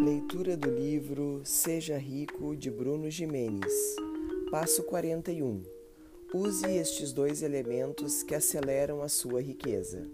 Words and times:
Leitura 0.00 0.56
do 0.56 0.70
livro 0.70 1.40
Seja 1.42 1.98
Rico 1.98 2.54
de 2.54 2.70
Bruno 2.70 3.10
Jimenez. 3.10 3.96
Passo 4.48 4.84
41. 4.84 5.64
Use 6.32 6.64
estes 6.66 7.12
dois 7.12 7.42
elementos 7.42 8.22
que 8.22 8.32
aceleram 8.32 9.02
a 9.02 9.08
sua 9.08 9.42
riqueza. 9.42 10.08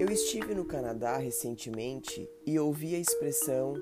Eu 0.00 0.10
estive 0.10 0.56
no 0.56 0.64
Canadá 0.64 1.18
recentemente 1.18 2.28
e 2.44 2.58
ouvi 2.58 2.96
a 2.96 2.98
expressão 2.98 3.74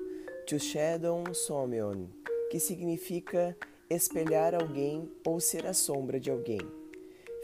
to 0.45 0.59
shadow 0.59 1.23
someone, 1.33 2.07
que 2.51 2.59
significa 2.59 3.57
espelhar 3.89 4.53
alguém 4.53 5.11
ou 5.25 5.39
ser 5.39 5.65
a 5.65 5.73
sombra 5.73 6.19
de 6.19 6.29
alguém. 6.29 6.61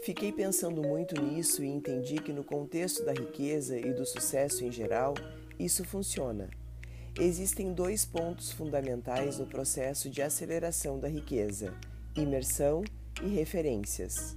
Fiquei 0.04 0.30
pensando 0.30 0.82
muito 0.82 1.20
nisso 1.20 1.64
e 1.64 1.66
entendi 1.66 2.22
que 2.22 2.32
no 2.32 2.44
contexto 2.44 3.04
da 3.04 3.12
riqueza 3.12 3.76
e 3.76 3.92
do 3.92 4.06
sucesso 4.06 4.64
em 4.64 4.70
geral, 4.70 5.14
isso 5.58 5.84
funciona. 5.84 6.48
Existem 7.20 7.72
dois 7.72 8.04
pontos 8.04 8.52
fundamentais 8.52 9.40
no 9.40 9.46
processo 9.46 10.08
de 10.08 10.22
aceleração 10.22 11.00
da 11.00 11.08
riqueza: 11.08 11.74
imersão 12.14 12.84
e 13.20 13.26
referências. 13.26 14.36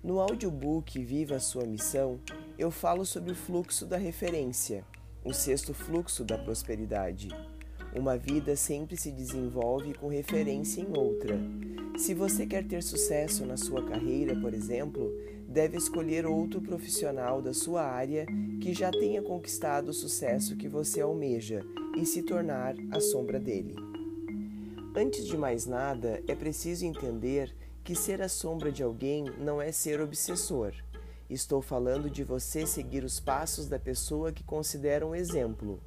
No 0.00 0.20
audiobook 0.20 1.02
Viva 1.02 1.34
a 1.34 1.40
Sua 1.40 1.66
Missão, 1.66 2.20
eu 2.56 2.70
falo 2.70 3.04
sobre 3.04 3.32
o 3.32 3.34
fluxo 3.34 3.84
da 3.84 3.96
referência, 3.96 4.84
o 5.24 5.32
sexto 5.32 5.74
fluxo 5.74 6.24
da 6.24 6.38
prosperidade. 6.38 7.30
Uma 7.96 8.16
vida 8.16 8.54
sempre 8.54 8.96
se 8.96 9.10
desenvolve 9.10 9.94
com 9.94 10.06
referência 10.06 10.80
em 10.80 10.96
outra. 10.96 11.36
Se 12.00 12.14
você 12.14 12.46
quer 12.46 12.66
ter 12.66 12.82
sucesso 12.82 13.44
na 13.44 13.58
sua 13.58 13.84
carreira, 13.84 14.34
por 14.40 14.54
exemplo, 14.54 15.12
deve 15.46 15.76
escolher 15.76 16.24
outro 16.24 16.58
profissional 16.58 17.42
da 17.42 17.52
sua 17.52 17.82
área 17.82 18.24
que 18.58 18.72
já 18.72 18.90
tenha 18.90 19.20
conquistado 19.20 19.90
o 19.90 19.92
sucesso 19.92 20.56
que 20.56 20.66
você 20.66 21.02
almeja 21.02 21.62
e 21.94 22.06
se 22.06 22.22
tornar 22.22 22.74
a 22.90 22.98
sombra 23.00 23.38
dele. 23.38 23.76
Antes 24.96 25.26
de 25.26 25.36
mais 25.36 25.66
nada, 25.66 26.22
é 26.26 26.34
preciso 26.34 26.86
entender 26.86 27.54
que 27.84 27.94
ser 27.94 28.22
a 28.22 28.30
sombra 28.30 28.72
de 28.72 28.82
alguém 28.82 29.26
não 29.38 29.60
é 29.60 29.70
ser 29.70 30.00
obsessor. 30.00 30.72
Estou 31.28 31.60
falando 31.60 32.08
de 32.08 32.24
você 32.24 32.66
seguir 32.66 33.04
os 33.04 33.20
passos 33.20 33.68
da 33.68 33.78
pessoa 33.78 34.32
que 34.32 34.42
considera 34.42 35.06
um 35.06 35.14
exemplo. 35.14 35.78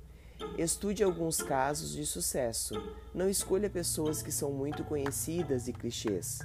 Estude 0.58 1.03
alguns 1.03 1.41
casos 1.41 1.91
de 1.91 2.05
sucesso. 2.05 2.75
Não 3.13 3.30
escolha 3.30 3.69
pessoas 3.69 4.22
que 4.22 4.31
são 4.31 4.52
muito 4.52 4.83
conhecidas 4.83 5.67
e 5.67 5.73
clichês. 5.73 6.39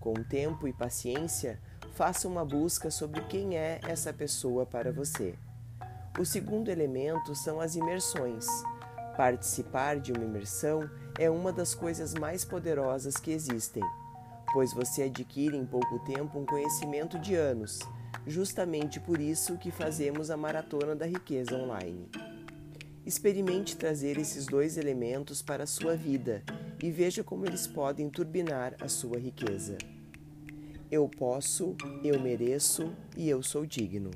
Com 0.00 0.14
tempo 0.14 0.66
e 0.66 0.72
paciência, 0.72 1.60
faça 1.92 2.26
uma 2.26 2.44
busca 2.44 2.90
sobre 2.90 3.20
quem 3.22 3.56
é 3.56 3.80
essa 3.86 4.12
pessoa 4.12 4.66
para 4.66 4.92
você. 4.92 5.34
O 6.18 6.24
segundo 6.24 6.70
elemento 6.70 7.34
são 7.34 7.60
as 7.60 7.76
imersões. 7.76 8.46
Participar 9.16 10.00
de 10.00 10.12
uma 10.12 10.24
imersão 10.24 10.90
é 11.18 11.30
uma 11.30 11.52
das 11.52 11.74
coisas 11.74 12.14
mais 12.14 12.44
poderosas 12.44 13.16
que 13.16 13.30
existem, 13.30 13.82
pois 14.52 14.72
você 14.72 15.04
adquire 15.04 15.56
em 15.56 15.64
pouco 15.64 15.98
tempo 16.00 16.38
um 16.38 16.46
conhecimento 16.46 17.18
de 17.18 17.34
anos, 17.34 17.78
justamente 18.26 18.98
por 18.98 19.20
isso 19.20 19.56
que 19.58 19.70
fazemos 19.70 20.30
a 20.30 20.36
Maratona 20.36 20.96
da 20.96 21.06
Riqueza 21.06 21.56
Online. 21.56 22.10
Experimente 23.04 23.76
trazer 23.76 24.16
esses 24.16 24.46
dois 24.46 24.76
elementos 24.76 25.42
para 25.42 25.64
a 25.64 25.66
sua 25.66 25.96
vida 25.96 26.42
e 26.80 26.90
veja 26.90 27.24
como 27.24 27.44
eles 27.44 27.66
podem 27.66 28.08
turbinar 28.08 28.76
a 28.80 28.88
sua 28.88 29.18
riqueza. 29.18 29.76
Eu 30.88 31.08
posso, 31.08 31.74
eu 32.04 32.20
mereço 32.20 32.92
e 33.16 33.28
eu 33.28 33.42
sou 33.42 33.66
digno. 33.66 34.10